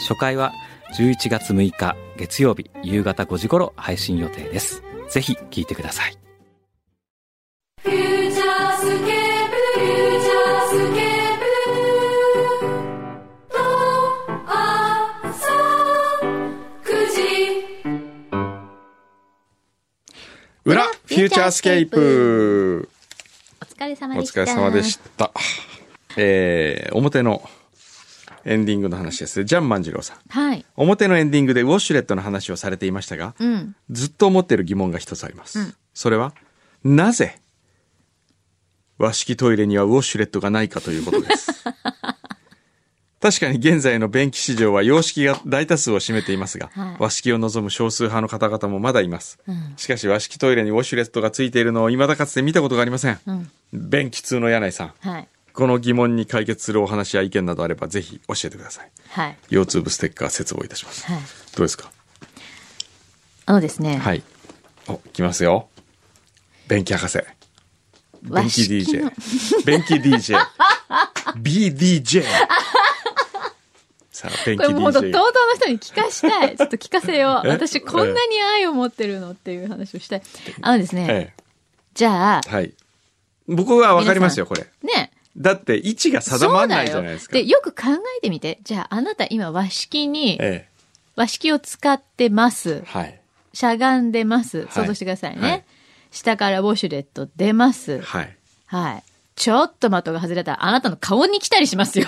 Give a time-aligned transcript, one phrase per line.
[0.00, 0.52] 初回は
[0.96, 6.18] 11月6日月曜日夕方5時頃配信予定ですぜひ聞いてください
[7.82, 11.46] フューチャースケープフューチャースケープ
[13.52, 13.58] と
[15.28, 15.52] 朝
[16.84, 17.20] 9時
[20.64, 22.88] 裏フューチャースケープ
[23.62, 24.42] お疲れ様おでした。
[24.42, 25.30] 疲れ様でした。
[26.16, 27.42] えー、表の
[28.44, 29.44] エンディングの話ですね。
[29.44, 30.18] ジャン万次郎さん。
[30.28, 30.64] はい。
[30.76, 33.76] 表のエンディングでウォシュレットの話をされていましたが、うん。
[33.90, 35.76] ずっと思っている疑問が一つあります。
[35.94, 36.34] それは、
[36.84, 37.40] なぜ、
[38.98, 41.64] 和式トイレにはウォシュレットがないかということです。
[43.20, 49.38] 確かに現在の便器市場は洋式が大多数を占めていますが、はい和式を望む少数派の方々もまだいます。
[49.46, 53.18] うんしかし和式トイレにウォシュレットがついているのを未だかつて見たことがありません。
[53.26, 53.50] うん。
[53.72, 54.92] 便器通の柳井さん。
[55.00, 55.28] はい。
[55.52, 58.90] この疑問に解決するお話や意見などあればぜひ教えてください。
[59.08, 59.36] はい。
[59.50, 61.06] 腰痛部ステッカー切望いたします。
[61.06, 61.20] はい。
[61.56, 61.90] どうですか？
[63.46, 63.96] あのですね。
[63.98, 64.22] はい。
[64.88, 65.68] お、来ますよ。
[66.68, 67.18] 便器博士。
[68.22, 69.10] 便器 DJ の。
[69.66, 70.36] 便器 DJ。
[71.42, 72.22] BDJ。
[74.12, 75.22] さあ、便器これもうほんと、とう DJ とう。
[75.22, 76.56] の人に聞かしたい。
[76.56, 77.48] ちょっと聞かせよう。
[77.48, 77.50] え？
[77.50, 80.22] 私こんなに愛を持ってるのっていう話をしたい。
[80.62, 81.06] あのですね。
[81.08, 81.32] え
[81.94, 82.74] じゃあえ、、はい。
[83.48, 84.66] 僕はわかりますよ、これ。
[84.82, 85.10] ね。
[85.36, 87.34] だって位置が定まらないじゃないですか。
[87.34, 88.58] で、よく考えてみて。
[88.62, 90.66] じゃあ、あなた今和式に、え
[91.16, 92.86] 和式を使ってますえ。。
[92.86, 93.20] はい。
[93.52, 94.66] しゃがんでます。
[94.70, 95.42] 想像してくださいね。
[95.42, 95.64] はい
[96.10, 98.00] 下からウォシュレット出ます。
[98.00, 98.36] はい。
[98.66, 99.02] はい。
[99.36, 102.06] ちょっと的が外れたら、あなたの顔に来たりしますよ。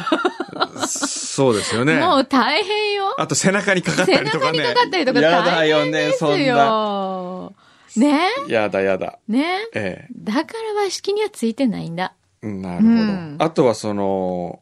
[0.86, 2.00] そうですよね。
[2.00, 3.14] もう大変よ。
[3.19, 4.58] あと背中にかかった背りとかね。
[4.58, 6.36] 中にかかったりとかやだ大よね、変ですそんな。
[6.38, 7.54] よ。
[7.96, 8.28] ね？
[8.48, 9.19] やだやだ。
[9.28, 9.69] ね？
[9.75, 12.14] えだから和式にはついてないんだ。
[12.42, 12.88] なるほど。
[12.88, 14.60] うんあとはその、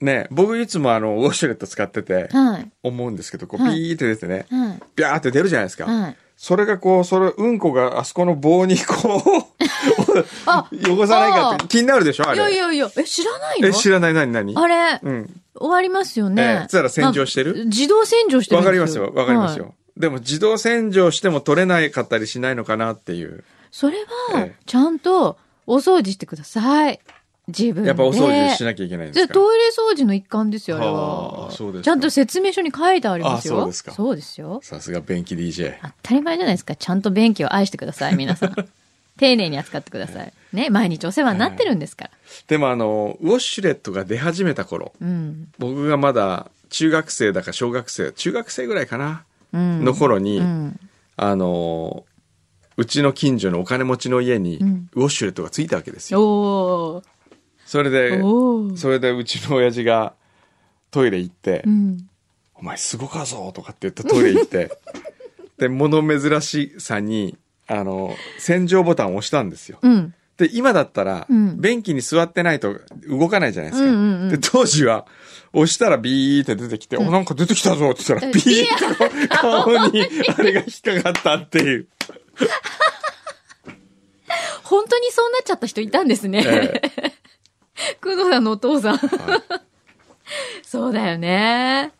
[0.00, 2.70] ね、僕いつもあの、ウォシュレット使ってて、はい。
[2.82, 4.80] 思うんですけど、こう、はいピーって出てね、はい。
[4.94, 5.86] ビャーって出るじゃないですか。
[5.86, 6.16] はい。
[6.36, 9.22] それがこう、それ、うんこがあそこの棒にこ
[10.46, 12.36] あ、う、汚さないかって気になるでしょあれ。
[12.36, 13.68] いやいやいや、え、知らないの？
[13.68, 15.40] え、知らない、何、何あれ、うん。
[15.56, 16.60] 終わりますよえね。
[16.64, 17.54] えつったら洗浄してる？
[17.56, 19.64] まあ自動洗浄してるわかりますよ、わかりますよ。
[19.64, 23.42] はいでも自動洗浄しても取れないかったりしないのかなっていう。
[23.72, 23.96] それ
[24.30, 25.36] はええ、ちゃんと
[25.68, 27.00] お掃除してください。
[27.48, 27.88] 自分で。
[27.88, 29.32] やっぱお掃除しなきゃいけないんですか？
[29.32, 31.48] じゃトイレ掃除の一環ですよ、あれはは。
[31.48, 33.56] あそうですかちゃんと説明書に書いてありますよ。
[33.56, 34.60] あそうですかそうですよ。
[34.62, 35.74] さすが便器 DJ。
[35.82, 36.74] 当たり前じゃないですか。
[36.76, 38.54] ちゃんと便器を愛してください、皆さん。
[39.18, 40.32] 丁寧に扱ってください。
[40.52, 42.10] ね、毎日お世話になってるんですから。
[42.46, 45.48] でもあの、ウォシュレットが出始めた頃、うん。
[45.58, 49.84] 僕がまだ中学生だか小学生、中学生ぐらいかな、うん。
[49.84, 50.78] の頃に、うん。
[51.16, 52.04] あの、
[52.78, 56.22] うちの近所のお金持ちの家にうんウォシュレットがついたわけですよ。
[56.22, 57.04] おー。
[57.66, 58.20] それで。
[58.76, 60.14] それでうちの親父が
[60.92, 62.08] トイレ行って、うん。
[62.54, 64.70] お前すごかぞとかって言ってトイレ行って、
[65.58, 69.80] で、物珍しさに、あの、洗浄ボタンを押したんですよ。
[69.82, 70.14] うん。
[70.36, 72.76] で、今だったら、うん便器に座ってないと
[73.08, 73.90] 動かないじゃないですか。
[73.90, 75.04] うんうんうんで、当時は、
[75.52, 80.06] 押したらビーって出てきて、お、なんか出てきたぞって言ったら、ビーって顔顔に
[80.36, 81.88] あれが引っかかったっていう。
[84.64, 86.44] 本当にそうなっちゃった人いたんですね。
[86.46, 86.82] え
[88.02, 89.00] 工藤さんのお父さん。
[90.62, 91.92] そうだよね。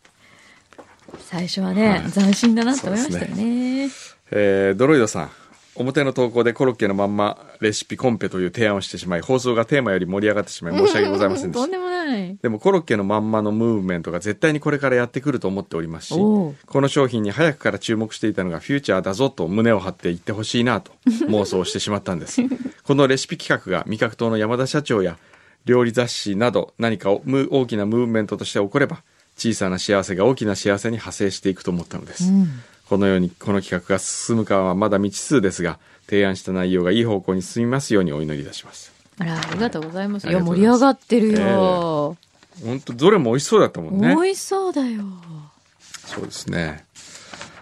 [1.19, 3.89] 最初はね、はい斬新だなって思いましたよそうね。
[4.31, 5.31] えードロイドさん。
[5.79, 11.71] 表の投稿でコロッケのまんまレシピコンペという提案をしてしまい、放送がテーマより盛り上がってしまい申し訳ございませんでしたとん。
[11.71, 12.37] でもない。
[12.41, 22.41] でもコロッケのまんまのムーブメントが絶対にこれからやってくると思っておりますし、この商品に早くから注目していたのがフューチャーだぞと胸を張って言ってほしいなと妄想してしまったんです。
[22.83, 25.17] このレシピ企画が味覚党の山田社長や
[25.65, 29.03] 料理雑誌など何か大きなムーブメントとして起これば
[29.37, 32.31] 小さな幸せが大きな幸せに派生していくと思ったのです。
[32.31, 32.49] うん。
[32.89, 35.77] このようにこの企画が進むかはまだ未知数ですが、
[36.07, 38.91] 提案した内容がいい方向に進みますようにお祈りいたします。
[39.19, 40.27] あら、ありがとうございます。
[40.27, 42.17] あいいます盛り上がってるよ。
[42.65, 44.15] 本当どれも美味しそうだったもんね。
[44.15, 45.03] 美味しそうだよ。
[46.07, 46.83] そうですね。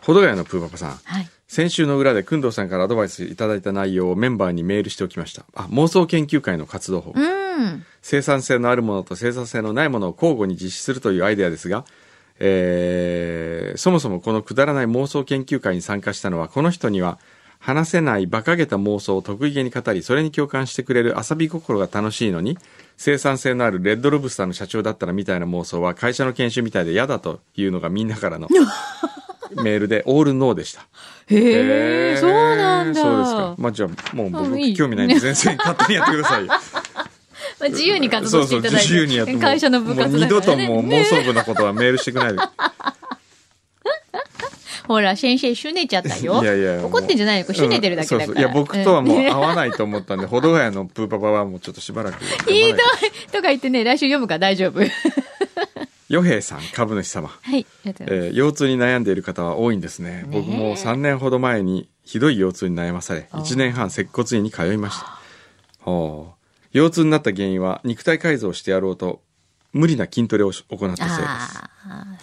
[0.04, 0.92] ほどがやのプーパパさん。
[1.04, 1.30] はい。
[1.50, 5.44] 先週の裏で、くんどうさんからアドバイスいただいた内容をメンバーにメールしておきました。
[5.56, 7.12] あ、妄想研究会の活動法。
[7.16, 7.86] うん。
[8.02, 11.84] 生産性のあるものと生産性のないものを交互に実施するというアイデアですが、
[12.40, 17.20] えーそもそもこのくだらない妄想研究会に参加したのはこの人には
[17.60, 22.58] 話せない馬鹿げた妄想を得意げに語りそれに共感してくれる遊び心が楽しいのに
[22.98, 28.48] 生産性のあるレッドロブスターの社長だったらみたいな妄想は会社の研修みたいで嫌だというのがみんなからの
[29.56, 30.88] メールでオールノーでした。
[31.28, 33.02] へえ、そうなんだ。
[33.02, 33.56] そうですか。
[33.58, 36.52] まあじゃあもう僕興味ないんで全然勝手にやってくださいよ。
[37.60, 38.88] まあ、自由に活動していただいて。
[38.88, 40.20] 自由にやって会社の部活だから、ね。
[40.20, 42.40] もう二度ともう妄想部のことはメールしてくれないで。
[44.88, 46.42] ほら、先生、しゅねちゃったよ。
[46.42, 47.46] いやいや怒ってんじゃないよ。
[47.46, 48.26] これしゅねてるだけだから。
[48.26, 52.24] うんそうそういや、僕とはもうね合わないと思ったんで、ほどがやのプーパパはもうちょっとしばらく。
[52.50, 52.74] ひどい
[53.32, 54.80] とか言ってね、来週読むから大丈夫。
[54.80, 54.86] は
[56.08, 57.28] ヨヘイさん、株主様。
[57.28, 57.32] い。
[57.52, 60.24] ありがとうございえー腰痛に悩んでいる方は多いんですね。
[60.28, 65.20] 僕も3年ほど前にひどい腰痛に悩まされ、1年半接骨院に通いました。
[65.82, 66.37] ほう
[66.78, 69.22] 腰痛になった原因は肉体改造をしてやろうと
[69.74, 71.18] 無理な筋トレをし行ったせいです。
[71.18, 71.70] あ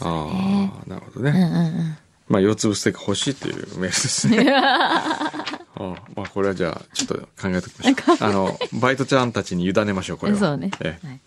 [0.01, 1.31] あなるほどね。
[1.31, 1.97] あ、うんうんうん。
[2.29, 4.47] まあ、腰痛ステッカー欲しいっていうメールですね。
[4.51, 5.83] ああ
[6.17, 8.17] まあ、これはじゃあ、ちょっと考えときましょう。
[8.21, 10.39] あの、バイトちゃんたちに委ねましょう、これは。
[10.39, 10.71] そうね。
[10.81, 11.21] ええはい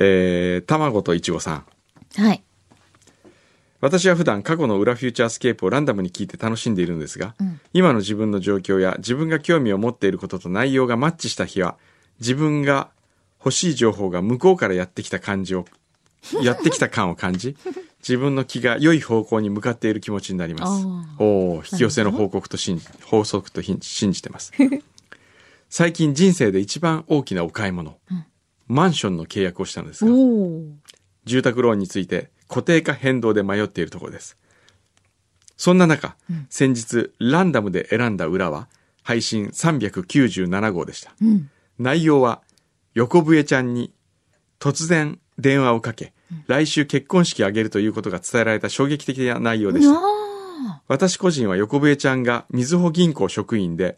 [0.00, 1.64] えー、卵といちごさん。
[2.16, 2.42] はい。
[3.80, 7.34] 私は普段過去の裏フューチャースケープをランダムに聞いて楽しんでいるんですが、
[7.72, 11.76] 今の自分の状況や自分が興味を持っていることと内容がマッチした日は、
[12.20, 12.90] 自分が
[13.38, 15.64] 欲しい情報が向こうからやってきた感じを、
[16.42, 17.56] やってきた感を感じ、
[18.00, 21.16] 自分の気が良い方向に向かっている気持ちになりますあ。
[21.18, 24.52] おお引き寄せの報告と信じ、法則と信信じてます。
[25.70, 27.98] 最近人生で一番大きなお買い物、
[28.66, 30.10] マンションの契約をしたのですが。
[31.24, 34.36] 住宅ローンについて固定か変動で迷っているところです。
[35.56, 36.16] そんな中、
[36.48, 38.68] 先日ランダムで選んだ裏は
[39.02, 41.12] 配信397号でした。
[41.20, 41.50] うん。
[41.78, 42.42] 内容は
[42.94, 43.92] 横笛ちゃんに
[44.58, 46.12] 突然電話をかけ、
[46.46, 49.98] 来週結婚式を挙げるということが伝えられた衝撃的な内容でした。
[49.98, 53.96] あ私個人は横笛ちゃんがみずほ銀行職員で、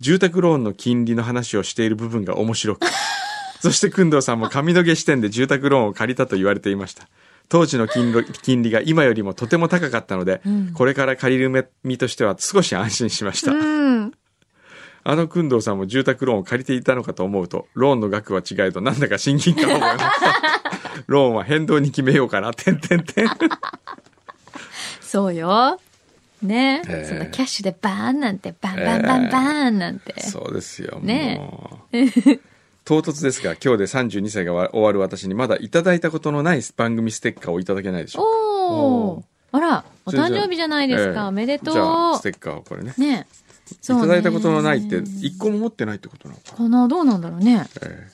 [0.00, 2.86] 住宅ローンの金利の話をしている部分が面白く、
[3.60, 7.08] そして、くんどうさんも髪の毛視点で住宅ローンを借りたと言われていました。
[7.48, 10.40] 当時の金利金利が今よりもとても高かったので、
[10.74, 13.52] これから借りる身としては少し安心しました。
[13.52, 13.54] あ。
[13.54, 13.58] う
[14.06, 14.12] ん。
[15.08, 21.02] あのくんどうさんも住宅ローンを借りていたのかと思うと、ローンの額は違えど、なんだか親近感を覚えました。
[21.06, 23.28] ローンは変動に決めようかな、てんてんてん。
[25.00, 25.78] そうよ。
[26.42, 30.20] ね、ええそのキャッシュでバーンなんて、バンバンバンバーンなんて。
[30.20, 30.98] そうですよ。
[31.00, 31.96] ねもう
[32.84, 38.28] 唐突ですが、今日で32歳が終わる私にまだいただいたことのない番組ステッカーをいただけないでしょうか？
[38.28, 38.74] お
[39.10, 39.24] お。
[39.52, 41.28] あら、お誕生日じゃないですええか。
[41.28, 41.82] おめでとじゃ
[42.14, 42.36] あ、スうテ。
[42.36, 42.92] ッカーをこれね。
[42.98, 43.26] ね
[43.70, 46.56] いただいたことのないって、一個も持ってないってことなのか。
[46.56, 46.88] かな？
[46.88, 47.66] どうなんだろうね。
[47.82, 48.08] え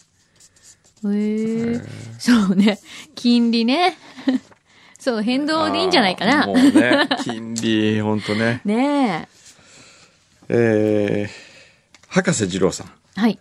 [1.05, 1.83] へえ。
[2.19, 2.79] そうね。
[3.15, 3.97] 金利ね。
[4.99, 6.47] そう、変え動でいいんじゃないかな。
[6.47, 8.61] もうね、金利、ほんとね。
[8.65, 9.29] ね
[10.49, 12.87] えー、博士二郎さん。
[13.19, 13.21] え。
[13.21, 13.39] はい。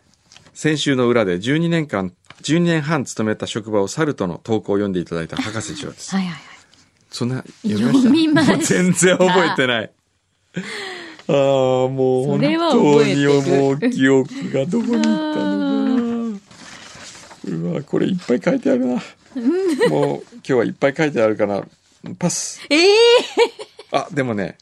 [0.53, 6.15] 先週の裏で12年間、12年半勤めた職場を去るとの投稿を読んでいただいた博士二郎です。
[6.15, 6.41] はいはいはい。
[7.11, 8.57] そんな、読みました？
[8.57, 9.91] 全然覚えてない。
[11.33, 12.57] ああ、もう本当に
[13.25, 16.41] もう記憶がどこに行ったのか
[17.45, 17.71] な。
[17.71, 19.01] うわ、これいっぱい書いてあるな。
[19.89, 21.65] もう今日はいっぱい書いてあるから、
[22.19, 22.59] パス。
[22.69, 22.89] ええ
[23.91, 24.57] あ、でもね、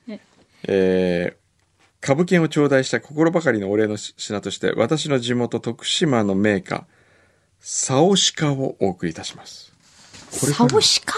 [0.67, 6.83] えー、株券を頂戴した心ばかりのお礼の品として、私の地元徳島のメーカー、
[7.59, 9.73] サオシカをお送りいたします。
[10.39, 11.15] これサオシカ？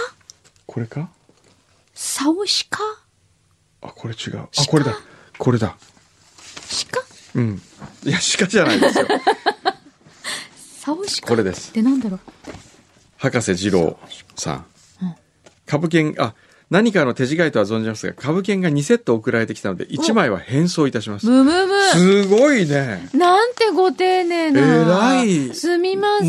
[0.65, 1.09] これか？
[1.93, 2.79] サオシカ？
[3.81, 4.37] あ、これ違う。
[4.39, 4.97] あ、これだ。
[5.41, 5.75] これだ。
[6.67, 7.01] シカ
[7.33, 7.59] うん。
[8.03, 9.07] いや、鹿じゃないですよ。
[10.77, 11.29] サオシカ？
[11.29, 12.19] これですってなんだろう？
[13.17, 13.97] 博士二郎
[14.35, 14.65] さん。
[15.65, 16.35] 株券、あ、
[16.69, 21.25] 何かの手違いとは存じますが、株券が2セット送られてきたので、1枚は返送いたします。
[21.25, 23.09] ムムムすごいね。
[23.13, 25.21] なんてご丁寧な。
[25.21, 26.25] 偉いすみませ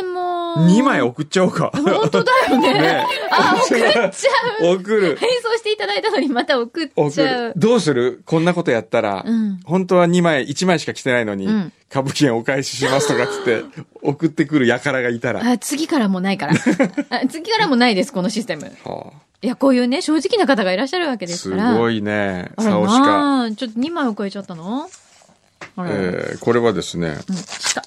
[0.00, 0.07] ん。
[0.56, 1.70] 2枚送っちゃおうか。
[1.74, 2.72] 本当だよね。
[2.74, 3.78] ねあ、送っ
[4.10, 4.76] ちゃう。
[4.76, 5.16] 送る。
[5.16, 7.48] 変装していただいたのにまた送っ送ちゃう。。
[7.48, 8.22] るどうする？
[8.24, 13.64] こんなことやったら、うん本当は2枚、1枚しか来てないのに、うん株券お返ししますとかつって、
[14.02, 15.40] 送ってくる輩がいたら。
[15.40, 16.52] はあ、次からもないから。
[17.08, 18.70] あ次からもないです、このシステム。
[18.84, 19.04] あ
[19.40, 21.74] いや、こういうね、正直な方がいらっしゃるわけですすから。
[21.78, 22.50] ごいね。
[22.56, 22.70] あら。
[22.70, 24.88] なあちょっと2枚を超えちゃったの？
[25.76, 25.90] あら。
[25.90, 27.80] えーこれはですね、うん、した。
[27.80, 27.84] あ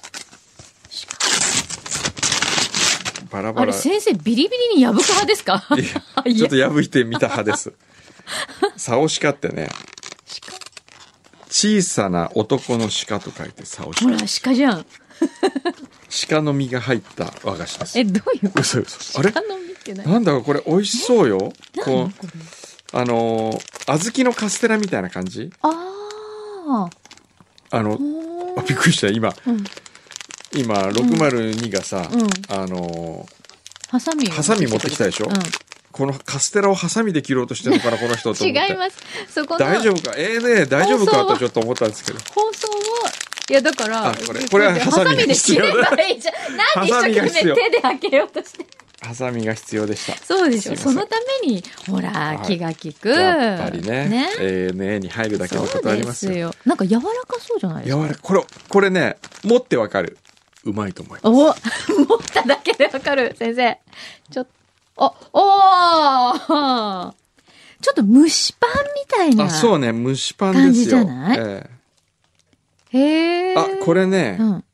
[3.20, 3.72] れ、バラバラ。
[3.72, 5.64] 先生、ビリビリに破く派ですか？
[6.24, 7.72] ちょっと破いてみた派です。
[8.76, 9.68] サオシカってね、
[11.48, 14.24] 小さな男の鹿と書いてサオシほら、カ。
[14.42, 14.86] 鹿じゃん。
[16.28, 17.98] 鹿の実が入った和菓子です。
[17.98, 18.60] え、どういうこと？
[18.60, 19.18] 嘘嘘。
[19.18, 19.32] あれ？
[20.04, 21.52] なんだろうこれ美味しそうよ
[21.84, 22.12] こ何う
[22.92, 23.58] あのー
[23.98, 25.50] 小豆のカステラみたいな感じ？
[25.62, 25.68] あ
[26.68, 26.90] あ。
[27.76, 27.98] あの
[28.68, 29.64] びっくりした今、うん
[30.54, 33.26] 今602がさ、うんあの
[33.88, 35.26] ハサミをハサミ持ってきたでしょ？
[35.26, 35.28] う
[35.92, 38.96] このカステラをハサミで切ろうとしてるのかなこの人と違います。
[39.28, 40.14] そこの大丈夫か？
[40.16, 42.80] ええね大丈夫かとちょっと思ったんですけど放送を、
[43.50, 46.56] いやだから、あこれこれはハサミで切ればいいじゃん。
[46.56, 48.66] なんで一生懸命手で開けようとして。
[49.02, 50.76] ハサミが必要でしたそうでしょ。
[50.76, 53.08] そのために、ほら、はい気が利く。
[53.08, 54.28] やっぱりねね。
[54.40, 56.54] ええねに入るだけのことありますよすよ。
[56.64, 58.02] なんか柔らかそうじゃないですか？
[58.02, 60.16] 柔らかこれこれね持ってわかる
[60.64, 61.92] うまいと思います。
[61.92, 63.78] お 持っただけでわかる、先生。
[64.30, 64.46] ちょっ
[64.96, 67.14] と、お、おー。
[67.80, 69.44] ちょっと蒸しパンみたいな。
[69.46, 69.92] あそうね。
[69.92, 71.04] 蒸しパン感じですよ。
[71.04, 71.38] じゃない？
[71.38, 71.70] え
[72.90, 73.52] へえ。
[73.52, 74.64] えあこれね、うん。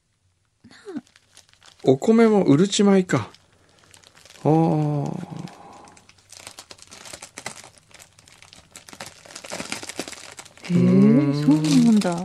[1.85, 3.31] お米もうるち米か。
[4.45, 5.27] あー。
[10.71, 12.25] へえ、そうなんだ。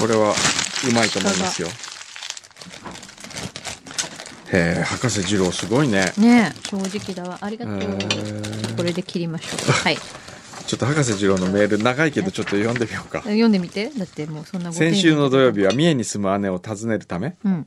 [0.00, 0.34] これは
[0.88, 1.68] うまいと思いますよ
[4.52, 7.38] へえ博士二郎すごいねねえ正直だわ。
[7.40, 7.78] ありがとう。
[8.76, 9.70] これで切りましょう。
[9.70, 9.96] はい。
[10.66, 13.90] ちょっと博士二郎のメール長いけどちょっと読んでみようか 読んでみて。
[13.96, 17.66] だってもうそんな先週の土曜日は三重に住む姉を訪ねるため、うん。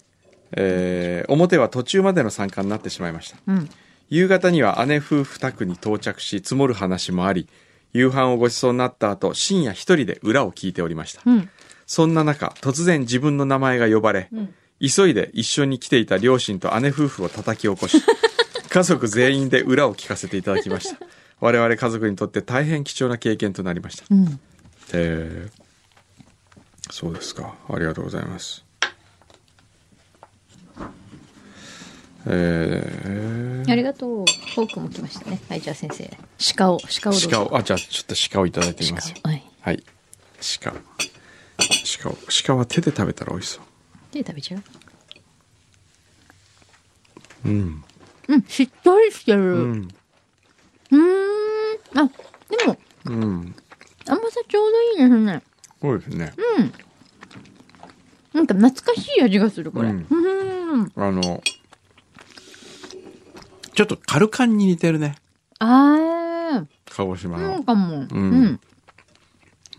[0.51, 3.69] えー表は途中までの参加になってしまいましたうん。
[4.09, 7.47] 夕方には姉夫婦宅に到着し積もる話もあり
[7.93, 11.49] 夕飯をごちそうになった後深夜一人で裏を聞いておりましたうん。
[11.93, 14.49] そんな中突然自分の名前が呼ばれ、ん
[14.81, 18.01] 急いで一緒に来ていた両親と姉夫婦を叩き起こし
[18.67, 20.97] 家族全員で裏を聞かせていただきました
[21.39, 24.39] 我々家族にとって大変貴重な経験となりましたうん。
[24.93, 25.63] えー
[26.89, 28.65] そうですかありがとうございます
[32.25, 34.25] えありがとう。
[34.55, 35.39] フォークも来ましたね。
[35.47, 36.17] はい、じゃあ先生。
[36.55, 37.29] 鹿を、鹿をどうぞ。
[37.29, 39.43] ー、鹿をあじゃあちょっと鹿をいただいてみますはい。
[39.61, 39.83] はい
[40.61, 40.73] 鹿
[42.01, 43.63] 鹿を鹿は手で食べたら美味しそう
[44.13, 44.63] で、食べちゃう？
[47.45, 47.83] うん
[48.29, 49.41] うん、しっとりしてる。
[49.41, 50.99] ううんーん。
[51.95, 52.09] あ、
[52.49, 53.55] でも、うん
[54.07, 55.43] 甘さちょうどいいですね。
[55.81, 56.33] そうですね
[58.33, 59.89] なんか懐かしい味がする、これ。
[59.89, 59.95] うう
[60.77, 60.91] んん。
[60.95, 61.41] あの
[63.75, 65.15] ちょっとカルカンに似てるね
[65.59, 67.97] あ鹿児島ー、のうんかも。
[68.01, 68.59] ううんん。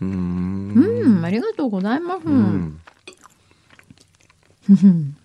[0.01, 0.73] うーん。
[0.73, 2.25] うん、ありがとうございます。
[2.25, 2.37] ううん。
[4.73, 5.15] ん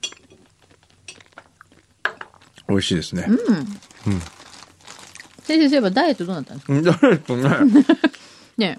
[2.68, 3.26] 美味しいですね。
[5.42, 6.72] 先生、そういえばダイエットどうなったんですか？
[6.72, 7.50] うんダイエットね。
[8.56, 8.78] ね。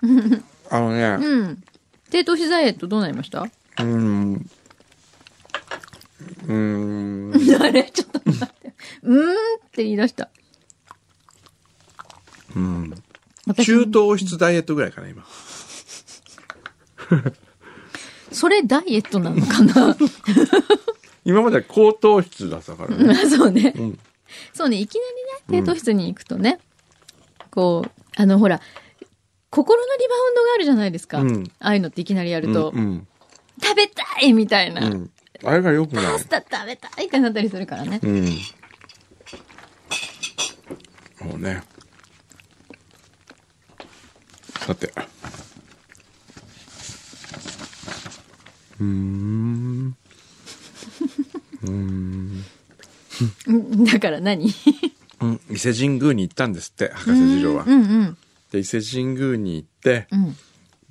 [0.70, 1.16] あのね。
[1.26, 1.62] うん。
[2.10, 3.40] 低糖質ダイエットどうなりました？
[3.42, 4.34] うーん。
[6.46, 7.32] うーん。
[7.62, 7.90] あれ？
[7.90, 8.74] ちょっと待って。
[9.02, 9.34] うーんっ
[9.72, 10.28] て言い出した。
[12.54, 12.90] うん。
[12.90, 13.02] 私
[13.54, 15.24] 中糖質ダイエットぐらいかな今。
[18.32, 19.96] それダイエットなのかな？
[21.24, 23.14] 今までは高糖質だったからね。
[23.28, 23.74] そうね。
[23.76, 23.98] うん。
[24.52, 25.00] そうね、いきな
[25.50, 26.58] りね、低糖質に行くとね、
[27.50, 28.60] こう、あの、ほら、
[29.50, 31.18] 心のリバウンドがあるじゃないですか。
[31.20, 31.50] うん。
[31.58, 33.06] ああいうのっていきなりやると、うん
[33.60, 34.86] 食べたいみたいな。
[34.86, 34.92] うん。
[34.92, 35.10] うん
[35.44, 36.04] あれがよくない。
[36.04, 38.00] パスタ食べたいってなったりするからね。
[38.02, 38.24] うん。
[41.20, 41.62] もうね
[44.68, 44.92] さて
[48.78, 49.96] うーん
[51.62, 52.44] うーん
[53.46, 54.52] うん だから何？
[55.22, 58.16] うん伊勢神宮に行ったんですって博士次郎はうんうん。
[58.52, 60.36] で伊勢神宮に行ってうん。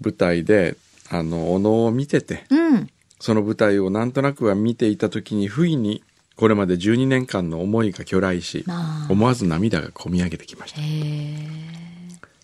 [0.03, 0.75] 舞台で
[1.11, 2.89] あのお能を見ててうん。
[3.19, 6.03] その舞台をなんとなくは見ていた時に不意に
[6.35, 8.65] これまで12年間の思いが去来し
[9.07, 11.86] 思わず涙がこみ上げてきました。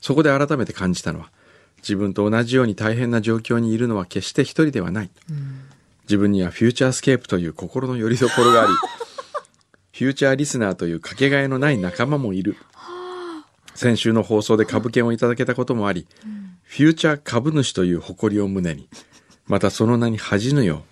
[0.03, 1.31] そこで改めて感じたのは
[1.77, 5.09] 自分と同じように大変な状況にいるのは決して一人ではない、
[6.03, 8.73] 自分にはフューチャースケープという心の拠り所があり
[9.97, 12.57] フューチャーリスナーというかけがえのない仲間もいる。
[13.75, 16.05] 先週の放送で株券をいただけたこともあり、
[16.63, 18.89] フューチャー株主という誇りを胸に
[19.47, 20.83] またその名に恥じぬよ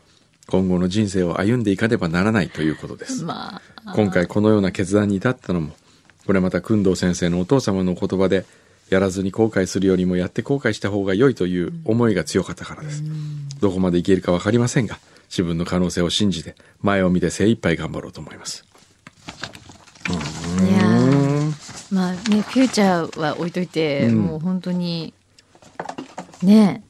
[0.48, 3.26] う今後の人生を歩んでいかねばならないということです。
[3.26, 3.94] まあ。
[3.94, 5.76] 今回このような決断に至ったのも
[6.26, 8.46] これまた工藤先生のお父様のお言葉で
[8.92, 13.04] やらずに後悔するよりもやって後悔した方が良いという思いが強かったからです。
[13.60, 18.66] どこまでいけるか分かりませんが自分の可能性を信じて前を見て精一杯頑張ろうと思います。
[20.10, 24.18] いやーまあね、フューチャーは置いといて、うん。
[24.20, 25.14] もう本当に、
[26.42, 26.84] ね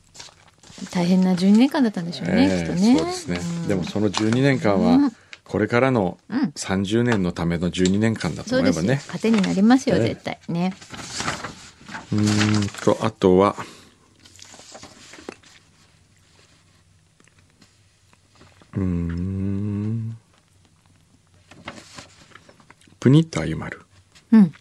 [0.91, 2.97] 大変な12年間だったんでしょうね、ええきっとね。
[2.97, 3.67] そうですね、ん。
[3.67, 5.11] でもその12年間は、うん。
[5.43, 6.39] これからのうん。
[6.55, 8.57] 30年のための12年間だと。
[8.57, 9.01] 思えばね。
[9.07, 10.39] 糧になりますよ、ね絶対。
[10.47, 10.73] ね。
[12.11, 13.55] うーんと、あとは、
[18.75, 20.17] うーん。
[22.99, 23.81] プニッタユマル。
[24.31, 24.53] うん。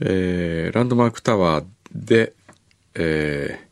[0.00, 2.32] えーランドマークタワーで、
[2.94, 3.70] えー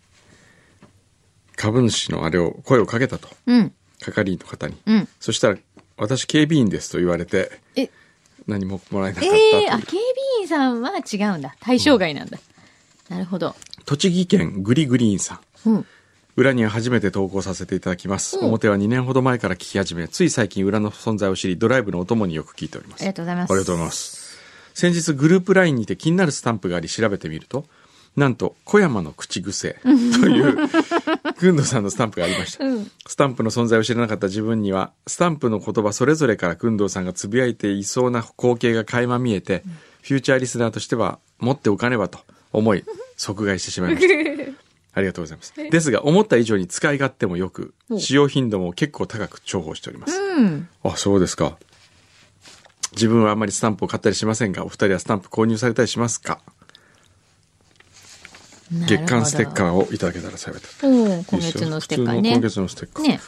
[1.57, 3.29] 株主のあれを、声をかけたと。
[3.47, 3.73] うん。
[4.01, 4.77] 係員の方に。
[4.87, 5.09] うん。
[5.19, 5.59] そしたら、
[5.97, 7.91] 私警備員ですと言われて、え、
[8.47, 9.37] 何ももらえなかった。
[9.37, 9.99] ええあ、警備
[10.41, 11.57] 員さんは違うんだ。
[11.59, 12.39] 対象外なんだ。
[13.09, 13.55] なるほど。
[13.85, 15.71] 栃木県グリグリーンさん。
[15.71, 15.87] うん。
[16.37, 18.39] 裏には初めて投稿させていただきます。
[18.39, 23.01] うん表は2年ほど前から聞き始め、つい最近裏の存在を知り、ドライブのお供によく聞いております。
[23.01, 24.39] ありがとうございますありがとうございます。
[24.75, 27.67] 先日グループ LINE にて気になるスタンプがあり調べてみると、
[28.17, 29.89] なんと、小山の口癖と
[30.29, 30.69] いう、
[31.39, 32.65] くんどさんのスタンプがありました。
[32.65, 39.65] うんスタンプの存在を知らなかった自分には、スタンプの言葉それぞれからくんどうさんがつぶやいていそうな光景が垣間見えて、
[40.03, 42.21] フューチャーリスナーとしては持っておかねばと
[42.53, 42.85] 思い、
[43.17, 44.53] 即買いしてしまいました。
[44.95, 45.53] ありがとうございます。
[45.55, 50.19] ですが、思った以上に使い勝手も良く、お使用頻度も結構高く重宝しております。
[50.19, 50.69] うん。
[50.83, 51.57] あ、そうですか。
[52.93, 56.41] 自分はあんまりスタンプを買ったりしませんが、お二人はスタンプ購入されたりしますか？
[58.71, 60.85] 月間ステッカーをいただけたら幸いです。
[60.85, 60.89] ー。
[60.89, 62.41] おー今月のステッカーね今。
[62.41, 63.07] 月のステッカー。
[63.07, 63.21] ね。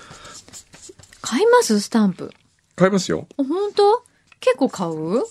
[1.23, 2.33] 買いますスタンプ。
[2.77, 3.29] 買いますよ。
[3.39, 4.03] あ本当？
[4.41, 5.23] 結構買う？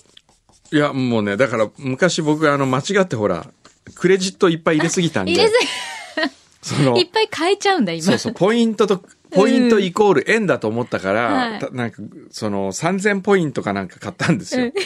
[0.72, 3.52] いや、もうね、だから昔僕あの間違ってほら、
[3.96, 5.50] クレジットいっぱい入れすぎたんで、入れ
[6.62, 8.04] そのず、いっぱい買えちゃうんだ、今。
[8.04, 14.66] そうそう、ポイントと、ポイントイコール円だと思ったから、はいたなんか、その3000ポイントかなんか買ったんですよ。
[14.66, 14.74] うん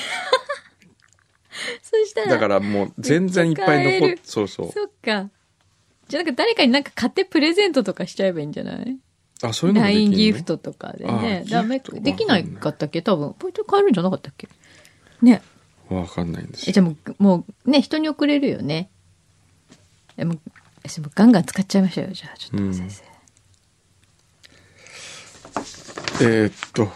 [1.81, 2.27] そしたら。
[2.27, 4.71] だからもう全然いっぱい残っそうそう。
[4.71, 5.29] そっか。
[6.07, 8.97] じゃあなんか誰かになんか買ってプレゼントとかしちゃえばいいんじゃない？
[9.41, 10.17] あ、そういうのもでき ?LINE るの？
[10.17, 11.49] ギフトとかでねあ。
[11.49, 13.01] ダメできないかったっけ？
[13.01, 13.33] 多分。
[13.37, 14.49] ポイント買えるんじゃなかったっけ？
[15.21, 15.41] ね。
[15.89, 16.73] わかんないんですえ、よ。
[16.73, 18.89] じゃあもう、もうね、人に送れるよね。
[20.17, 20.39] え、もう、
[20.83, 22.07] 私もうガンガン使っちゃいましたよ。
[22.11, 23.03] じゃあ、ちょっうんと先生。
[26.21, 26.91] えーっと、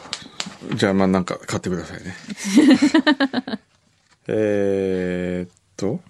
[0.75, 2.15] じゃあまあなんか買ってくださいね。
[4.27, 6.01] えーっと、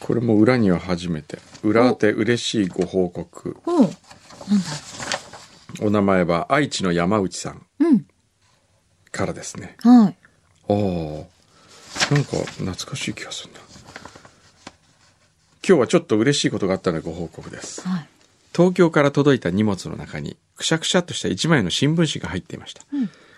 [0.00, 1.38] これも裏には初めて。
[1.62, 3.56] 裏当て嬉しいご報告。
[5.80, 8.06] お名前は愛知の山内さんうん。
[9.10, 9.76] からですね。
[9.80, 10.16] はい。
[10.68, 11.24] ああ、
[12.10, 13.60] なんか懐かしい気がするな。
[15.68, 17.86] 今日はちょっと嬉しいことがあったのでご報告です。
[17.86, 18.08] はい。
[18.54, 22.82] 東京から届いた荷物の中にくしゃくしゃっとした一枚の新聞紙が入っていました、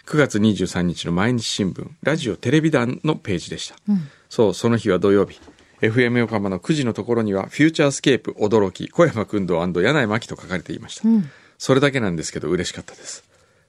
[0.07, 4.09] 9月23日の毎日新聞ラジオテレビ団のページでした、うん。
[4.29, 5.41] そうその日は土曜日
[5.81, 11.29] FM 横浜の9時のところにはフューチャースケープ驚き小山薫堂柳井麻希と書かれていました、うん。
[11.59, 13.25] それだけなんですけど嬉しかったです。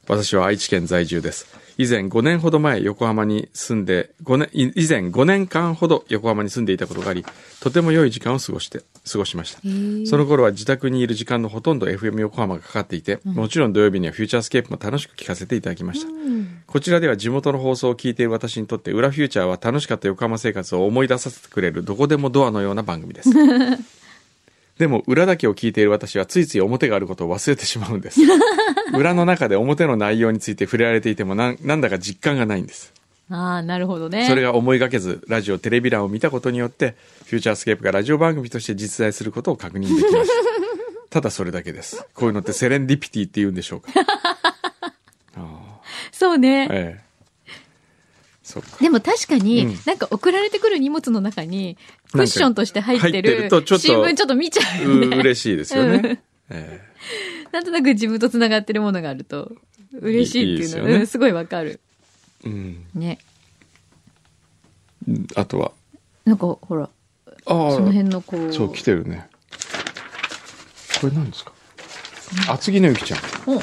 [0.09, 1.45] 私は愛知県在住です。
[1.77, 7.23] 以前5年ほど前横浜に住んで、5年、い以前5年間ほど横浜に住んでいたことがあり、
[7.61, 9.61] とても良い時間を過ごして、過ごしました。
[10.09, 16.07] その頃は自宅にいる時間のほとんど FM 横浜がかかっていて、もちろん土曜日にはフューチャースケープも楽しく聞かせていただきました。
[16.65, 23.29] こちらでは地元の放送を聞いている私にとって、裏フューチャーは楽しかった横浜生活を思い出させてくれるどこでもドアのような番組です。
[24.79, 28.21] でも裏だけを聞いている私はついつい表があることを忘れてしまうんです。
[28.97, 32.93] 裏の中で表の内容について触れられていてもなんなんだか実感がないんです。
[33.29, 34.25] ああ、なるほどね。
[34.25, 40.33] それが思いがけず、ラジオ、テレビ欄を見たことによって、フューチャースケープがラジオ番組として実在することを確認できました。
[41.11, 42.05] ただそれだけです。
[42.15, 43.91] こういうのってセレンディピティって言うんでしょうか。
[46.11, 46.67] そうね。
[46.71, 47.08] ええ。
[48.81, 51.77] でも確かに、うんなんか送られてくる荷物の中に、
[52.11, 55.17] クッションとして入ってるるとちょっと新聞ちょっと見ちゃうね。
[55.17, 56.21] 嬉しいですようんね。
[56.49, 56.81] え
[57.51, 59.51] なんとなく自分と繋がってるものがあると、
[59.99, 61.79] 嬉しいっていうのは、いいねうん、すごいわかる。
[62.45, 62.85] えうん。
[62.93, 63.19] ね。
[65.35, 65.71] あとは、
[66.25, 68.53] なんか、ほら、ああ、その辺のこう。
[68.53, 69.27] そう、来てるね。
[71.01, 71.53] これ何ですか？
[72.47, 73.19] 厚木のゆきちゃん。
[73.47, 73.61] お明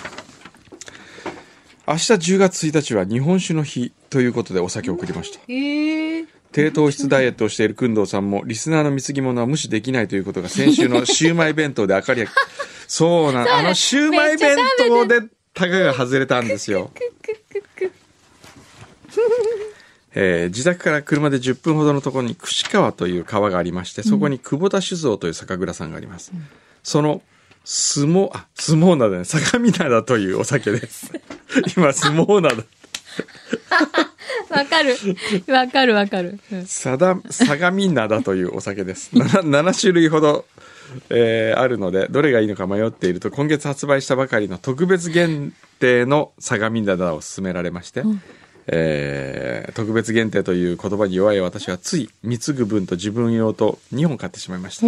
[1.99, 5.41] 日10月1日は日本酒の日ということでお酒を送りました。
[5.47, 6.25] へえ。
[6.51, 12.29] 低糖質ダイエットをしている工藤さんも、リスナーの貢ぎ物は無視できないということが先週のシウマイ弁当で明かり や、
[12.89, 15.21] そうなん、あのシウマイ弁当で
[15.53, 16.91] タガが外れたんですよ。
[20.15, 26.33] えー自宅から車で10分ほどのところに串川という川がありまして、そこに久保田酒造という酒蔵さんがあります。
[26.83, 27.21] その
[27.67, 31.13] 相撲、あ、相撲灘ね、相模灘というお酒です。
[31.77, 32.65] 今、相撲灘。
[34.51, 34.97] わかる。
[35.47, 36.39] わかるわかる。
[36.53, 40.45] うんさだ相模灘というお酒です 7, 7種類ほど
[41.11, 48.03] えーあるのでどれがいいのか迷っていると今月発売したばかりの特別限定の相模灘を勧められまして、
[48.69, 54.87] えー特別限定という言葉に弱い私はつい貢ぐ分と自分用と2本買ってしまいました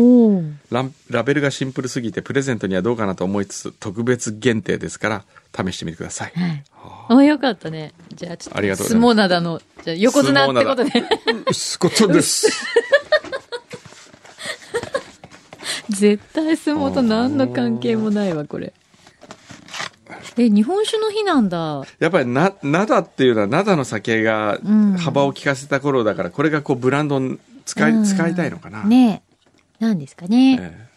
[0.75, 6.65] ランラベルがシンプルすぎてプレゼントにはどうかなと思いつつ特別限定ですから試してみてくださいはい。
[7.09, 7.93] あ、よかったね。
[8.15, 10.93] じゃあ、ちょっと、相撲灘の、じゃあ、横綱ってことで。
[11.53, 12.49] すことです
[15.89, 18.73] 絶対相撲と何の関係もないわ、これ。
[20.37, 21.83] え、日本酒の日なんだ。
[21.99, 29.23] やっぱりな灘っていうのは灘の酒がうん幅を利かせた頃だからこれがこうブランドに使い,、うん使いたいのかな、ね
[29.81, 29.85] え。
[29.85, 30.59] なんですかね。
[30.61, 30.89] ええ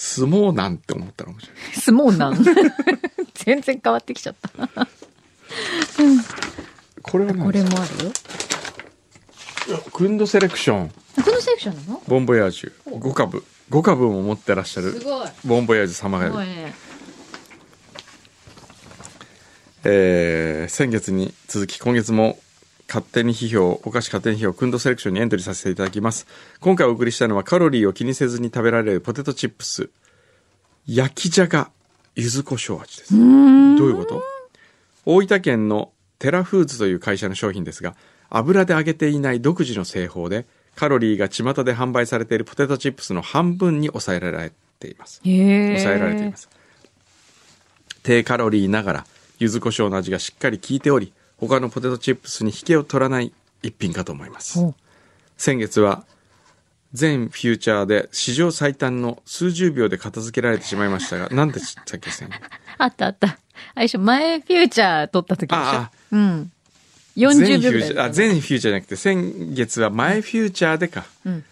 [0.00, 2.38] 相撲なんて思ったら面白い 相撲なん？
[3.34, 4.86] 全然変わってきちゃった。
[7.02, 8.12] これはこれもあるよ。
[9.92, 12.02] クンドセレクションこのセクションなの？
[12.06, 15.28] ボンボヤージュ5株5株も持ってらっしゃるすごい。
[15.44, 16.72] ボンボヤージュ様がすごいね。
[19.84, 22.38] えー先月に続き今月も
[22.88, 26.26] 勝手に批評お菓子勝手に批評クンドセレクションにエントリーさせていただきます。
[26.60, 29.90] 今回お送りしたのはカロリーを気にせずに食べられるポテトチップス
[30.86, 31.70] 焼きじゃが
[32.16, 33.14] 柚子胡椒味です。
[33.14, 34.22] どういうこと？
[35.06, 37.94] 大分県のテラフーズという会社の商品ですが
[38.30, 45.20] 油で揚げていない独自の製法でカロリーが巷で販売されているポテトチップスの半分に抑えられています。
[45.22, 46.48] 抑えられています。
[48.02, 49.06] 低カロリーながら
[49.38, 54.58] 柚子胡椒の味がしっかり効いており他のポテトチップスに引けを取らない一品かと思います。
[54.60, 54.74] お
[55.36, 56.04] 先月は
[56.92, 62.30] 全フューチャーで史上最短の数十秒で片付けられてしまいましたが なんでしたっけ先
[62.78, 63.38] あったあった。
[63.74, 65.60] あれでしょ、前フューチャー撮った時でしょ。
[65.60, 65.90] ああ。
[66.12, 66.52] うん。
[67.16, 71.44] 全40秒ぐらいフューチャーあ全フューチャーじゃなくて先月は前フューチャーでか、うん。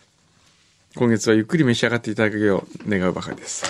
[0.95, 3.65] 今月はゆっくり召し上がっていただくよう願うばかりです。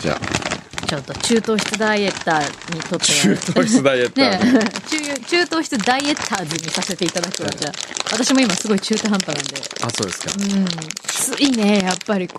[0.00, 0.47] じゃあ
[0.88, 3.36] ちょっと中糖質ダイエッターにとっては。
[3.36, 7.72] 中糖質ダイエッターね中、中糖質ダイエッターズにさせていただくわ、じゃあ。
[8.12, 9.44] 私も今すごい中途半端なんで。
[9.82, 10.66] あそうですかうん。
[11.02, 12.36] ついね、やっぱりこ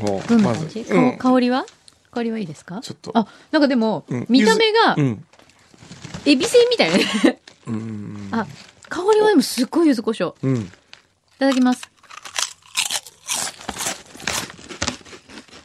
[0.00, 0.28] もう。
[0.28, 1.64] どんな感じ、まずうんか香りは？
[2.10, 2.80] 香りはいいですか？
[2.82, 5.24] ちょっとあ、なんかでも、うん見た目がう、ん
[6.24, 7.38] エビせんみたいね。
[7.68, 8.46] うんあ、
[8.88, 10.32] 香りはでもすっごい柚子胡椒。
[10.32, 10.72] いうん
[11.38, 11.88] ただきます。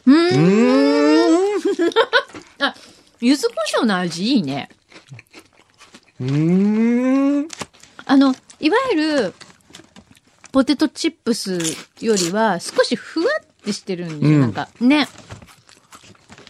[0.06, 1.62] うーん。
[2.60, 2.74] あ、
[3.20, 4.68] 柚子胡椒の味いいね。
[6.20, 7.48] うーん
[8.06, 9.34] あの、いわゆる、
[10.52, 11.58] ポテトチップス
[12.00, 14.68] よりは少しふわってしてるんでうんなんか。
[14.80, 15.08] ね。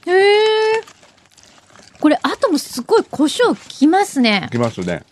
[0.07, 0.83] へえ。
[2.01, 4.49] これ、後もすごい胡椒きますね。
[4.51, 5.05] きますね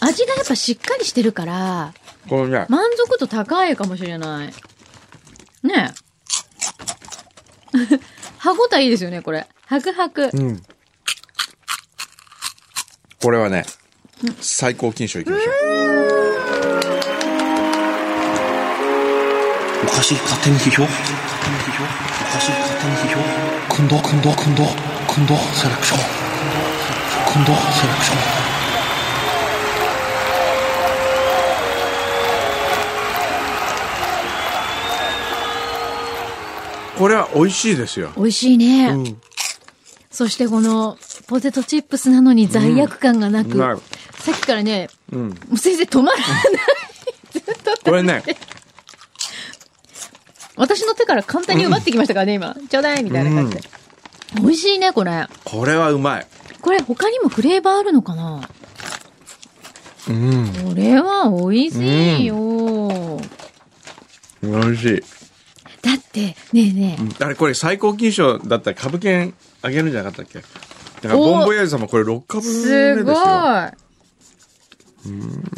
[0.00, 1.92] 味がやっぱしっかりしてるから、
[2.28, 4.46] これね満足度高いかもしれない。
[5.66, 5.97] ねえ。
[8.48, 9.46] 歯ごたえいいですよね、これ。
[9.66, 10.30] ハクハク。
[10.32, 10.62] うん。
[13.20, 13.66] これはね
[14.40, 15.54] 最高金賞いきましょう。
[19.84, 20.82] おかしい勝手に批評？
[20.84, 20.96] 勝
[21.44, 21.86] 手に批評お
[22.32, 23.08] かしい勝手に批
[23.68, 23.74] 評？
[23.74, 26.00] くんどくんどくんどくんどセレクション。
[27.30, 28.18] くんどセレクション
[36.98, 38.88] これは美味しいですよ美味しいね。
[38.90, 39.20] うん
[40.10, 43.76] そしてこの、ポテトチップスなのに罪悪感がなく、うまい
[44.20, 46.26] さっきからね、うんもう先生止まらない。
[47.30, 47.42] ずっ
[47.84, 48.24] とこれね
[50.56, 52.56] 私の手から簡単に奪ってきましたからね、今。
[52.68, 53.62] ちょうだいみたいな感じで。
[54.40, 55.28] 美味しいね、これ。
[55.44, 56.26] これはうまい
[56.60, 58.40] これ他にもフレーバーあるのかな？
[60.08, 63.20] うんこれは美味しいよ。
[64.42, 65.02] 美味しい
[65.82, 70.40] だって、ねえねえ、あれこれ最高金賞だったら株券あげるんじゃなかったっけ？
[70.40, 73.14] だからボンボヤージュさんもこれ6株目ですごい。
[73.14, 73.72] だ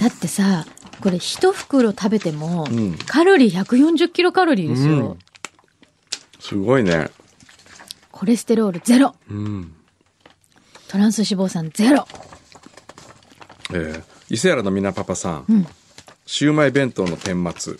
[0.06, 0.66] ってさ、
[1.00, 2.98] これ一袋食べても、ん。
[3.06, 4.92] カロリー140キロカロリーですよ。
[4.92, 5.18] うん。
[6.38, 7.10] すごいね。
[8.12, 9.14] コレステロールゼロ。
[9.30, 9.74] うん。
[10.88, 12.06] トランス脂肪酸ゼロ。
[13.72, 14.02] えー
[14.32, 15.66] 伊勢原のみなパパさん、うん。
[16.24, 17.76] シウマイ弁当の顛末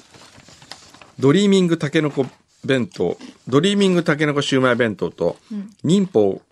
[1.20, 2.26] ドリーミングたけのこ
[2.64, 5.36] 弁当ドリーミングたけのこシウマイ弁当と、
[5.84, 6.42] 忍法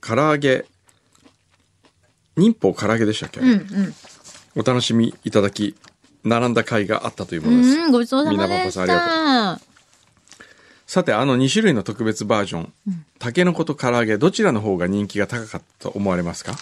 [0.00, 0.66] 唐揚げ
[2.36, 3.94] 忍法唐揚げでしたっけ、うんうん。
[4.56, 5.74] お楽しみいただき
[6.24, 9.68] 並んだ甲斐があったというものです、うん、ごちそうさみなまでしパパさんありた。
[10.86, 12.72] さてあの2種類の特別バージョン、
[13.18, 16.56] たけのこと唐揚げどちらの方が人気が高かったと思われますか？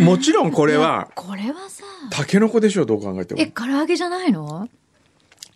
[0.00, 3.40] もちろんこれは、これはさ、タケノコでしょう、どう考えても。
[3.42, 4.70] え、唐揚げじゃないの？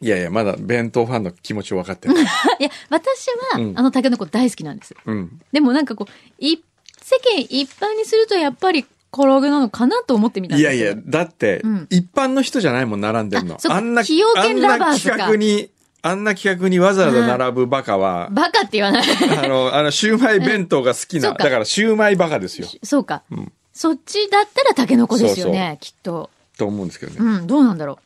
[0.04, 2.14] いやいや、まだ弁当ファンの気持ちを分かってる。
[2.20, 4.94] いや、私は、うんあのタケノコ大好きなんです。
[5.06, 5.40] うん。
[5.50, 6.62] でもなんかこう、い、
[7.00, 13.58] 世間一般にするとやっぱり唐揚げなのかなと思ってみたんですよいやいや、だって、うん一般の人じゃないもん、並んでるのあ。
[13.58, 15.70] そっかあんな、崎陽軒ラバーズかあんな企画に、
[16.02, 19.04] あんな企画にわざわざ並ぶバカは、バカって言わない。
[19.42, 22.68] あの、あの、シューマイ弁当が好きな、そうかだからシューマイバカですよ。
[22.82, 23.22] そうか。
[23.30, 26.30] うんそっちだったらタケノコですよね、きっと。
[26.56, 27.18] と思うんですけどね。
[27.18, 27.98] うん、どうなんだろ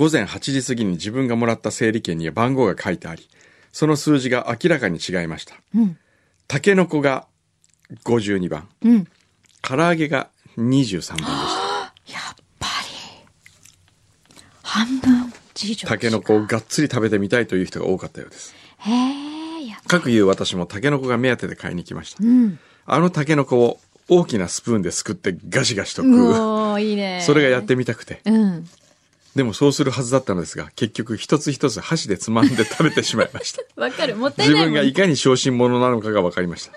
[0.00, 3.28] 午前8時過ぎに自分がもらった整理券には番号が書いてあり、
[3.70, 5.56] その数字が明らかに違いました。
[5.74, 5.78] う。
[5.78, 5.98] うん。
[6.48, 7.26] タケノコが
[8.06, 9.06] 52番、うん。
[9.60, 12.14] 唐揚げが23番でした。
[12.14, 12.66] やっぱ
[14.32, 14.42] り。
[14.62, 15.30] 半分
[15.64, 15.86] 以上。
[15.86, 18.54] タケノコをがっつり食べてみたいという人が多かったようです。
[18.78, 22.24] へえ、やかくいう私もタケノコが目当てで買いに来ました。
[22.24, 22.58] うん。
[22.86, 26.80] あのタケノコを大きなスプーンですくってガシガシとう食う。
[26.80, 27.22] いいね。
[27.26, 28.22] それがやってみたくて。
[28.24, 28.66] うん。
[29.34, 33.62] でもそうするはずだったのですが、結局一つ一つ箸でつまんで食べてしまいました。
[33.80, 34.16] わかる。
[34.16, 34.74] もったい自ないもん。
[34.74, 36.72] 分がいかに小心者なのかが分かりました。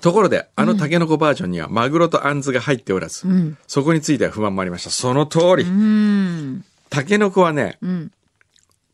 [0.00, 3.56] ところで、あのタケノコバージョンにはマグロとアンズが入っておらず、うん。
[3.66, 4.90] そこについては不満もありました。
[4.90, 5.66] その通りう。
[5.66, 6.64] ん。
[6.90, 8.12] タケノコはね、うん。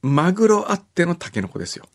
[0.02, 1.86] マグロあってのタケノコですよ。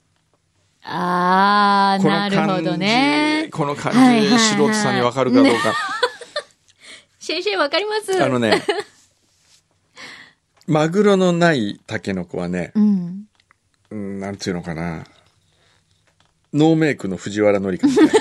[0.84, 3.50] あー、こなるほどね。
[3.52, 5.74] この感じ、はいはいはい素人さんに分かるかどうか。
[7.20, 8.62] 先生わかりますあのね、
[10.68, 13.26] マグロのないタケノコはね、うん。
[13.92, 15.06] うん、なんていうのかな。
[16.54, 18.12] ノーメイクの藤原紀香みたいな。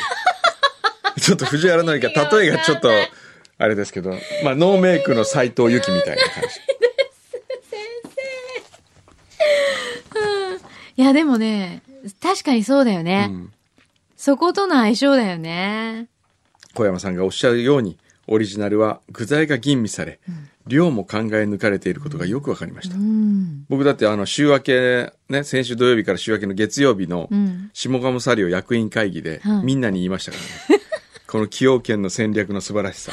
[1.20, 2.90] ちょっと藤原紀香、例えがちょっと、
[3.58, 4.10] あれですけど、
[4.44, 6.48] まあ、ノーメイクの斎藤由貴みたいな感じ。
[10.94, 11.82] いや、でもね、
[12.20, 13.28] 確かにそうだよね。
[13.30, 13.52] うん
[14.22, 16.06] そことの相性だよね。
[16.74, 20.20] 小山さんがおっしゃるように、オリジナルは具材が吟味され、
[20.66, 22.96] 量も考え抜かれていることがよくわかりました。
[22.96, 23.64] うん。
[23.68, 27.70] 僕だってあの週明け、ね、先週土曜日から週明けの月曜日のうん。
[27.72, 30.82] 下鴨サリオ役員会議ではいみんなに言いましたからね。
[31.26, 33.12] この崎陽軒の戦略の素晴らしさ。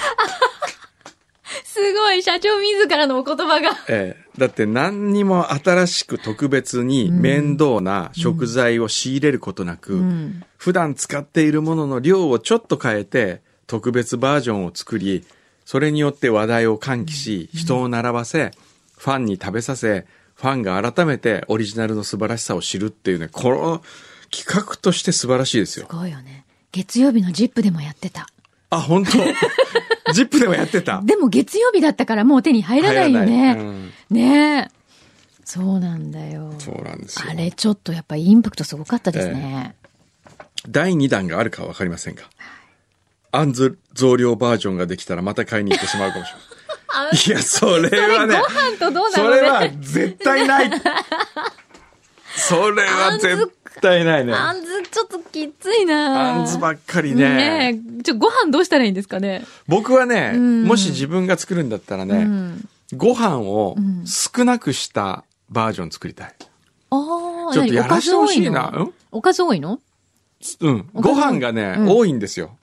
[1.63, 3.69] すごい、社長自らのお言葉が。
[3.87, 10.43] ええ、だって何にも新しく特別に面倒な食材を仕入れることなく、うん。
[10.57, 15.23] 普段使っているものの量をちょっと変えて特別バージョンを作り、
[15.69, 18.53] それによって話題を喚起し、人を並ばせ、
[18.97, 23.83] ファンに食べさせ、ファンが改めてオリジナルの素晴らしさを知るっていうね、この
[24.31, 25.95] 企画として素晴らしいですよす。
[25.95, 26.43] ごいよね。
[26.71, 28.25] 月曜日のジップでもやってた。
[28.71, 29.11] あ、本当？
[30.11, 31.03] ジップでもやってた？
[31.05, 33.55] でも月曜日だったからもう手に入らないよね。
[33.59, 34.67] うんねえ。
[35.45, 36.51] そうなんだよ。
[36.57, 37.33] そうなんですよあ。
[37.35, 39.75] れちょっとやっぱインパクトすごかったですね。
[40.67, 42.23] 第2弾があるかは分かりませんが、
[43.31, 46.43] アンズ増量バージョンができたらまた買いに行ってしまうかもしれない。
[47.27, 49.41] いや、それはね、ご飯とどうなそのね。
[49.41, 50.71] れは絶対ない。
[52.35, 54.33] それは絶対ない ね。
[54.33, 57.29] あんずちょっときついなあんずばっかりね。
[57.35, 58.03] ねえ。
[58.03, 59.43] ちょ、ご飯どうしたらいいんですかね。
[59.67, 62.67] 僕はね、うんもし自分が作るんだったらうね、ん。
[62.95, 66.35] ご飯をうん少なくしたバージョン作りたい。
[66.91, 68.71] ああ、ちょっとやらしてほしいな。
[68.73, 69.79] 何おかず多いの？
[70.61, 70.89] うん。
[70.93, 72.57] ご飯がね、うん多いんですよ。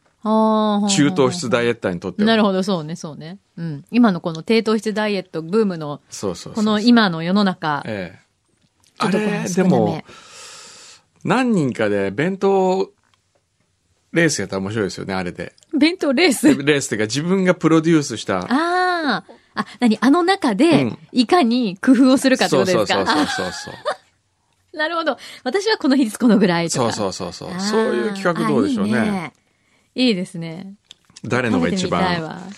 [0.89, 2.27] 中糖質ダイエッターにとっては。
[2.27, 3.39] なるほど、そうね、そうね。
[3.57, 3.85] うん。
[3.91, 8.27] 今のこの低糖質ダイエットブームの、そうそうそうこの今の世の中、ええ。
[8.99, 10.03] あれ、でも、
[11.25, 12.91] 何人かで弁当
[14.13, 15.53] レースやったら面白いですよね、あれで。
[15.79, 16.55] 弁当レース？
[16.55, 18.39] レースっていうか自分がプロデュースした。
[18.39, 19.25] ああ。
[19.55, 19.99] あ、何？
[20.01, 23.07] あの中うでん、いかに工夫をするかってそうことですか？
[23.07, 23.75] そうそうそうそう。
[23.75, 25.19] あ なるほど。
[25.45, 26.93] 私はこの比率このぐらいとか。
[26.93, 29.33] そうそうそうそうそういう企画どうでしょうね。
[29.97, 30.75] いいですね。
[31.25, 32.53] 誰のが一番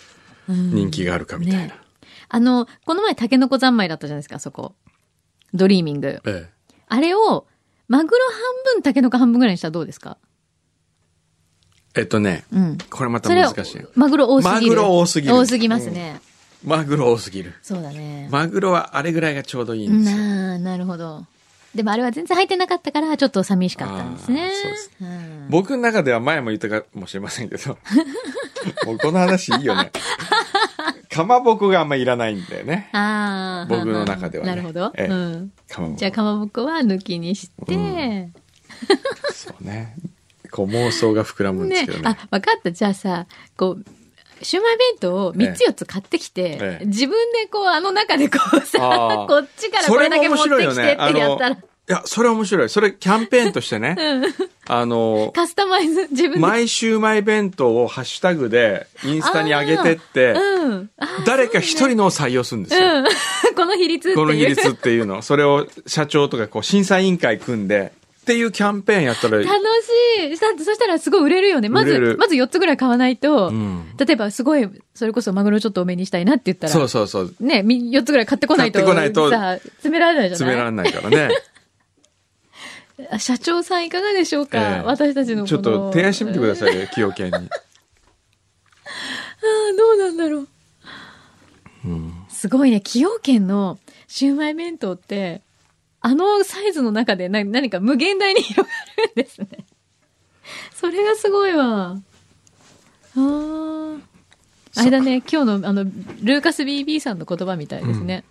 [0.49, 1.63] 人気があるかみたいな。
[1.69, 1.75] ね
[2.29, 4.75] あの、この前タケノコ三昧だったじゃないですか、そこ。
[5.55, 6.21] ドリーミング。
[6.27, 6.51] え
[6.89, 7.47] あれを、
[7.87, 10.19] マグロ半分、タケノコ半分ぐらいにしたらどうですか？
[11.95, 12.01] え。
[12.01, 12.79] えっとね、うん。
[12.91, 13.87] これまた難しい。
[13.95, 14.75] マグロ多すぎる。
[14.75, 16.21] マグロ多すぎる多すぎますね。
[16.65, 17.55] マグロ多すぎる。
[17.63, 18.29] そうだね。
[18.33, 20.17] マグロはあれぐらいがちょうどいいんですよ。
[20.19, 21.25] なあ、なるほど。
[21.79, 24.51] でもあれは全然入ってなかったから、ちょっと寂しかったんですね。
[24.53, 27.79] そうですうん僕の中では前も言ったかもしれませんけど、
[28.85, 29.93] もうこの話いいよね。
[31.09, 32.91] かまぼこがあんまいらないんだよね。
[32.93, 33.67] ああ。
[33.69, 34.93] 僕の中ではねなるほど。
[34.97, 35.53] ええうん。
[35.69, 38.35] かまぼこじゃあ、かまぼこは抜きにして、うん
[39.33, 39.95] そうね。
[40.51, 42.03] こう妄想が膨らむんですけどね。
[42.07, 42.73] あ、わかった。
[42.73, 43.85] じゃあさ、こう、
[44.43, 48.79] シューマイ弁当を3つ4つ買ってきて、ええ自分でこう、あの中でこうさ、
[49.29, 51.57] こっちからこれだけ持ってきてってやったら、
[51.89, 52.69] いや、それ面白い。
[52.69, 53.97] それキャンペーンとしてね、
[54.69, 56.39] あの、カスタマイズ、自分で。
[56.39, 60.91] 毎週シウマイ弁当をハッシュタグでインスタに上げてって、うん。
[61.25, 62.87] 誰か一人のを採用するんですよ。
[62.87, 63.05] うん。
[63.57, 64.17] この比率っていう。
[64.17, 65.23] この比率っていうの。
[65.23, 67.93] それを社長とかこう審査委員会組んで、
[68.29, 69.53] っていうキャンペーンやったら、楽し
[70.21, 70.37] い。
[70.39, 71.71] だってそしたらすごい売れるよね。
[71.71, 77.35] まずまず4つぐらい買わないと、ん例えばすごい、それこそマグロちょっと多めにしたいなって言ったら、そうそうそう。
[77.41, 81.35] ね、み4つぐらい買ってこないと、買ってこないとさ、詰められないじゃ詰めらないれないからね。
[83.11, 87.33] あ社長さんいかがでしょうか、ええ私たちのちょっと提案してみてくださいよ、 崎陽軒に。
[87.33, 87.47] ああ、
[89.75, 90.49] どうなんだろう。
[92.29, 95.41] すごいね、崎陽軒のシウマイ弁当って、
[96.09, 99.49] あのサイズの中でな何か無限大に広がるんですね。
[100.75, 101.97] それがすごいわ。
[101.97, 102.01] あ
[103.15, 103.97] あ。
[104.77, 108.25] あれだね、今日のあの、ルーカス BB さんの言葉みたいですね。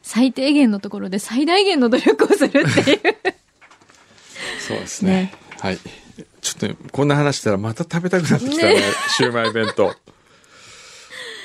[0.00, 3.00] 最低限のところで最大限の努力をするっていう。
[4.60, 5.10] そうですね。
[5.10, 5.78] ねはい。
[6.40, 8.74] ちょっと、こんな話したらまた食べたくなってきたね。
[8.74, 9.92] ねシウマイ弁当。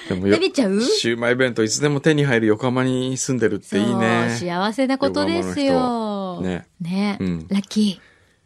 [0.10, 0.82] でもよ食べちゃう？
[0.82, 4.36] シウマイ弁当いつでも手に入る横浜に住んでるっていいね。
[4.38, 6.42] 幸せなことですよ。
[6.42, 8.00] ねね、うんラッキ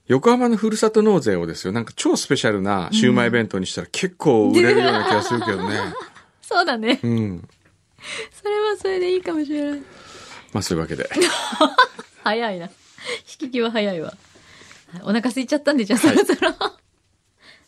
[0.07, 1.71] 横浜のふるさと納税をですよ。
[1.73, 5.75] なんか超スペシャルなシウマイ弁当にしたら結構売れるような気がするけどね。
[5.79, 5.93] ー。
[6.41, 6.99] そうだね。
[7.01, 7.47] うん。
[8.33, 9.79] それはそれでいいかもしれない。
[10.51, 11.09] まあそういうわけで。
[12.23, 12.65] 早いな。
[12.65, 12.71] 引
[13.49, 14.13] き際早いわ。
[15.03, 16.53] お腹空いちゃったんで、じゃあそろそろ。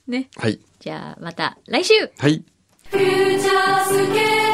[0.07, 0.29] ね。
[0.35, 0.59] はい。
[0.79, 2.43] じゃあまた来週はい。
[2.91, 4.45] フューチャースケ